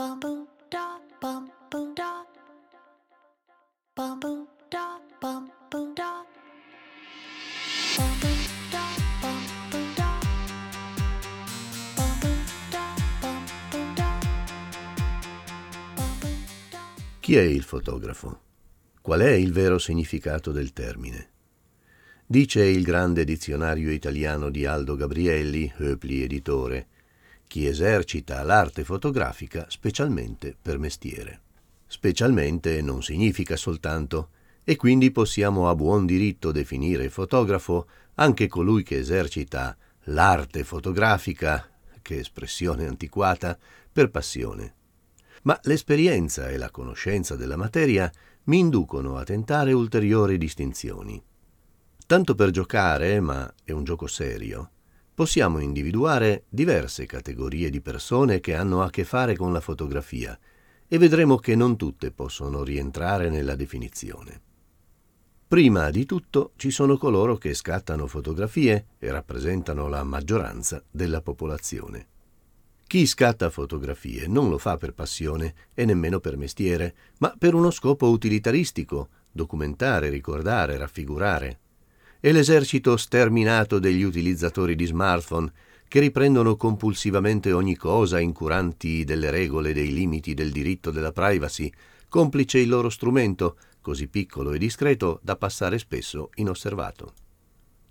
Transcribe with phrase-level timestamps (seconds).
[0.00, 0.06] Chi
[17.36, 18.40] è il fotografo?
[19.02, 21.28] Qual è il vero significato del termine?
[22.24, 26.86] Dice il grande dizionario italiano di Aldo Gabrielli, Höpli editore,
[27.50, 31.40] chi esercita l'arte fotografica specialmente per mestiere.
[31.84, 34.28] Specialmente non significa soltanto,
[34.62, 41.68] e quindi possiamo a buon diritto definire fotografo anche colui che esercita l'arte fotografica,
[42.00, 43.58] che espressione antiquata,
[43.92, 44.74] per passione.
[45.42, 48.08] Ma l'esperienza e la conoscenza della materia
[48.44, 51.20] mi inducono a tentare ulteriori distinzioni.
[52.06, 54.70] Tanto per giocare, ma è un gioco serio,
[55.20, 60.38] possiamo individuare diverse categorie di persone che hanno a che fare con la fotografia
[60.88, 64.40] e vedremo che non tutte possono rientrare nella definizione.
[65.46, 72.06] Prima di tutto ci sono coloro che scattano fotografie e rappresentano la maggioranza della popolazione.
[72.86, 77.70] Chi scatta fotografie non lo fa per passione e nemmeno per mestiere, ma per uno
[77.70, 81.58] scopo utilitaristico, documentare, ricordare, raffigurare
[82.20, 85.50] e l'esercito sterminato degli utilizzatori di smartphone
[85.88, 91.68] che riprendono compulsivamente ogni cosa incuranti delle regole e dei limiti del diritto della privacy,
[92.08, 97.14] complice il loro strumento, così piccolo e discreto da passare spesso inosservato.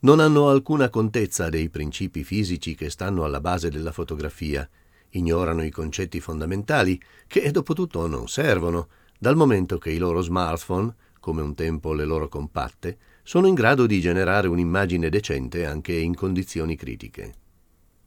[0.02, 4.70] Non hanno alcuna contezza dei principi fisici che stanno alla base della fotografia,
[5.10, 10.96] ignorano i concetti fondamentali che dopo tutto non servono, dal momento che i loro smartphone,
[11.20, 12.98] come un tempo le loro compatte,
[13.30, 17.34] sono in grado di generare un'immagine decente anche in condizioni critiche.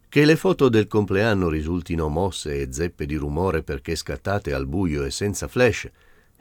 [0.08, 5.04] Che le foto del compleanno risultino mosse e zeppe di rumore perché scattate al buio
[5.04, 5.88] e senza flash,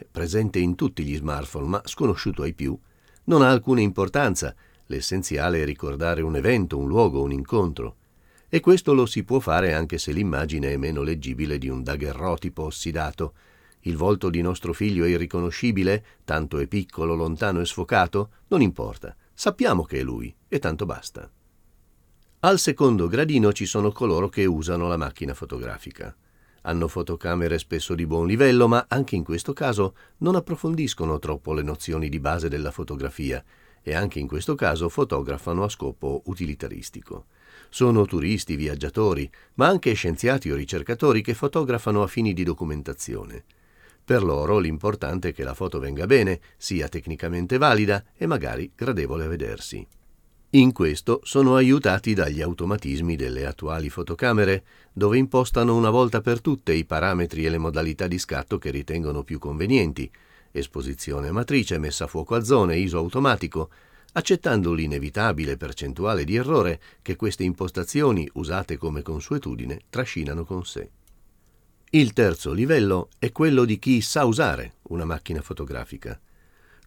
[0.09, 2.75] presente in tutti gli smartphone ma sconosciuto ai più,
[3.25, 4.55] non ha alcuna importanza,
[4.87, 7.97] l'essenziale è ricordare un evento, un luogo, un incontro.
[8.49, 12.63] E questo lo si può fare anche se l'immagine è meno leggibile di un daguerrotipo
[12.63, 13.33] ossidato,
[13.81, 19.15] il volto di nostro figlio è irriconoscibile, tanto è piccolo, lontano e sfocato, non importa,
[19.33, 21.29] sappiamo che è lui e tanto basta.
[22.41, 26.15] Al secondo gradino ci sono coloro che usano la macchina fotografica.
[26.63, 31.63] Hanno fotocamere spesso di buon livello, ma anche in questo caso non approfondiscono troppo le
[31.63, 33.43] nozioni di base della fotografia
[33.83, 37.25] e anche in questo caso fotografano a scopo utilitaristico.
[37.69, 43.43] Sono turisti, viaggiatori, ma anche scienziati o ricercatori che fotografano a fini di documentazione.
[44.11, 49.23] Per loro l'importante è che la foto venga bene, sia tecnicamente valida e magari gradevole
[49.23, 49.87] a vedersi.
[50.49, 56.73] In questo sono aiutati dagli automatismi delle attuali fotocamere, dove impostano una volta per tutte
[56.73, 60.11] i parametri e le modalità di scatto che ritengono più convenienti,
[60.51, 63.69] esposizione a matrice, messa a fuoco a zone, ISO automatico,
[64.11, 70.89] accettando l'inevitabile percentuale di errore che queste impostazioni, usate come consuetudine, trascinano con sé.
[71.93, 76.17] Il terzo livello è quello di chi sa usare una macchina fotografica.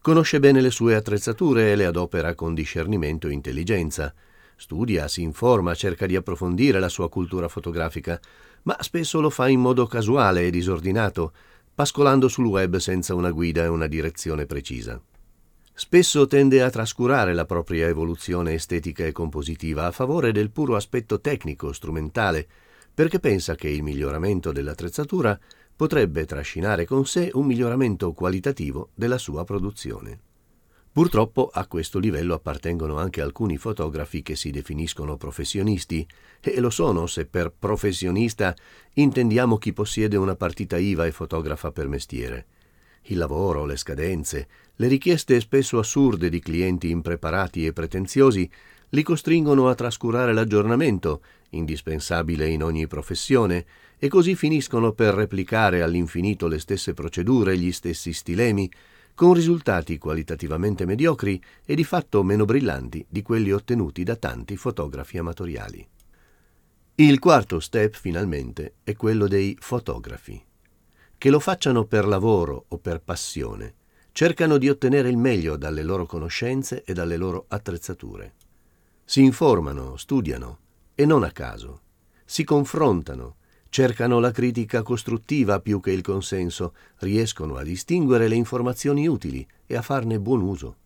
[0.00, 4.14] Conosce bene le sue attrezzature e le adopera con discernimento e intelligenza.
[4.56, 8.19] Studia, si informa, cerca di approfondire la sua cultura fotografica,
[8.62, 11.34] ma spesso lo fa in modo casuale e disordinato,
[11.75, 14.98] pascolando sul web senza una guida e una direzione precisa.
[15.75, 21.20] Spesso tende a trascurare la propria evoluzione estetica e compositiva a favore del puro aspetto
[21.20, 22.48] tecnico, strumentale,
[22.94, 25.38] perché pensa che il miglioramento dell'attrezzatura
[25.75, 30.21] potrebbe trascinare con sé un miglioramento qualitativo della sua produzione.
[30.94, 36.06] Purtroppo a questo livello appartengono anche alcuni fotografi che si definiscono professionisti,
[36.41, 38.55] e lo sono se per professionista
[38.93, 42.47] intendiamo chi possiede una partita IVA e fotografa per mestiere.
[43.06, 48.49] Il lavoro, le scadenze, le richieste spesso assurde di clienti impreparati e pretenziosi
[48.94, 53.66] li costringono a trascurare l'aggiornamento, indispensabile in ogni professione,
[53.99, 58.70] e così finiscono per replicare all'infinito le stesse procedure e gli stessi stilemi,
[59.14, 65.19] con risultati qualitativamente mediocri e di fatto meno brillanti di quelli ottenuti da tanti fotografi
[65.19, 65.87] amatoriali.
[66.97, 70.40] Il quarto step, finalmente, è quello dei fotografi.
[71.19, 73.75] Che lo facciano per lavoro o per passione,
[74.12, 78.35] cercano di ottenere il meglio dalle loro conoscenze e dalle loro attrezzature.
[79.04, 80.58] Si informano, studiano,
[80.94, 81.80] e non a caso.
[82.24, 83.36] Si confrontano,
[83.68, 89.76] cercano la critica costruttiva più che il consenso, riescono a distinguere le informazioni utili e
[89.76, 90.76] a farne buon uso.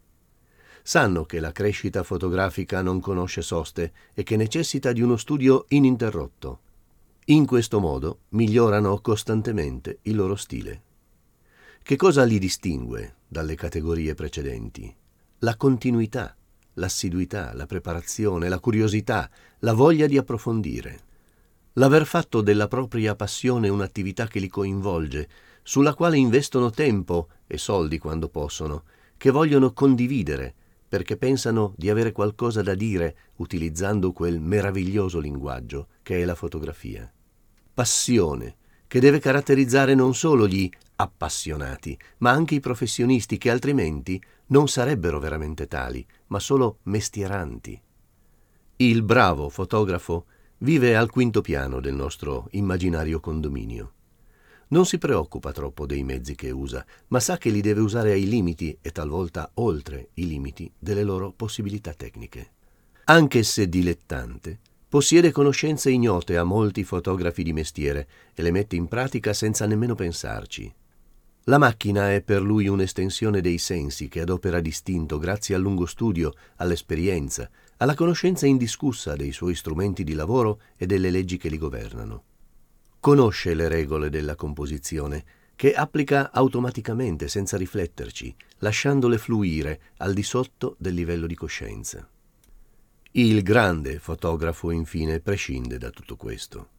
[0.82, 6.60] Sanno che la crescita fotografica non conosce soste e che necessita di uno studio ininterrotto.
[7.26, 10.82] In questo modo migliorano costantemente il loro stile.
[11.82, 14.94] Che cosa li distingue dalle categorie precedenti?
[15.40, 16.34] La continuità,
[16.78, 19.28] l'assiduità, la preparazione, la curiosità,
[19.60, 21.00] la voglia di approfondire.
[21.74, 25.28] L'aver fatto della propria passione un'attività che li coinvolge,
[25.62, 28.84] sulla quale investono tempo e soldi quando possono,
[29.16, 30.54] che vogliono condividere,
[30.88, 37.12] perché pensano di avere qualcosa da dire utilizzando quel meraviglioso linguaggio che è la fotografia.
[37.74, 40.68] Passione, che deve caratterizzare non solo gli
[41.00, 47.80] appassionati, ma anche i professionisti che altrimenti non sarebbero veramente tali, ma solo mestieranti.
[48.76, 50.26] Il bravo fotografo
[50.58, 53.92] vive al quinto piano del nostro immaginario condominio.
[54.68, 58.28] Non si preoccupa troppo dei mezzi che usa, ma sa che li deve usare ai
[58.28, 62.50] limiti e talvolta oltre i limiti delle loro possibilità tecniche.
[63.04, 64.58] Anche se dilettante,
[64.88, 69.94] possiede conoscenze ignote a molti fotografi di mestiere e le mette in pratica senza nemmeno
[69.94, 70.74] pensarci.
[71.48, 76.34] La macchina è per lui un'estensione dei sensi che adopera distinto grazie al lungo studio,
[76.56, 77.48] all'esperienza,
[77.78, 82.22] alla conoscenza indiscussa dei suoi strumenti di lavoro e delle leggi che li governano.
[83.00, 85.24] Conosce le regole della composizione,
[85.56, 92.06] che applica automaticamente senza rifletterci, lasciandole fluire al di sotto del livello di coscienza.
[93.12, 96.76] Il grande fotografo, infine, prescinde da tutto questo.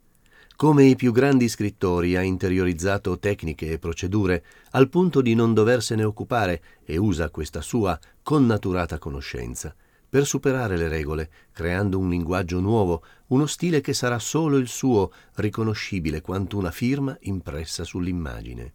[0.60, 6.04] Come i più grandi scrittori ha interiorizzato tecniche e procedure al punto di non doversene
[6.04, 9.74] occupare e usa questa sua connaturata conoscenza
[10.10, 15.14] per superare le regole, creando un linguaggio nuovo, uno stile che sarà solo il suo,
[15.36, 18.74] riconoscibile quanto una firma impressa sull'immagine.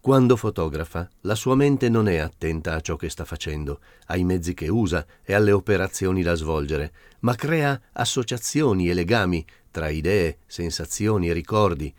[0.00, 4.54] Quando fotografa, la sua mente non è attenta a ciò che sta facendo, ai mezzi
[4.54, 9.44] che usa e alle operazioni da svolgere, ma crea associazioni e legami
[9.76, 11.92] tra idee, sensazioni e ricordi,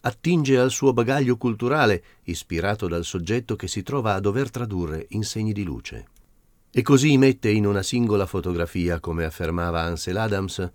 [0.00, 5.22] attinge al suo bagaglio culturale, ispirato dal soggetto che si trova a dover tradurre in
[5.22, 6.08] segni di luce.
[6.72, 10.68] E così mette in una singola fotografia, come affermava Ansel Adams,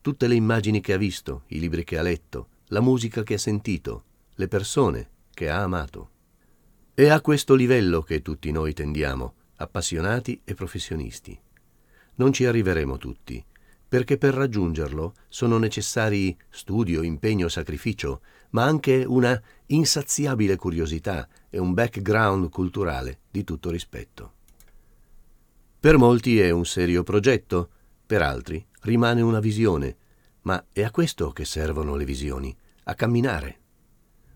[0.00, 3.38] tutte le immagini che ha visto, i libri che ha letto, la musica che ha
[3.38, 4.04] sentito,
[4.36, 6.10] le persone che ha amato.
[6.94, 11.36] È a questo livello che tutti noi tendiamo, appassionati e professionisti.
[12.14, 13.44] Non ci arriveremo tutti,
[13.88, 18.20] perché per raggiungerlo sono necessari studio, impegno, sacrificio,
[18.50, 24.32] ma anche una insaziabile curiosità e un background culturale di tutto rispetto.
[25.80, 27.70] Per molti è un serio progetto,
[28.04, 29.96] per altri rimane una visione,
[30.42, 32.54] ma è a questo che servono le visioni,
[32.84, 33.60] a camminare.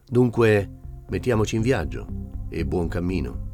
[0.06, 0.70] Dunque,
[1.08, 2.06] mettiamoci in viaggio
[2.48, 3.51] e buon cammino.